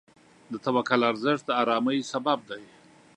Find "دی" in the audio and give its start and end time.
2.49-2.63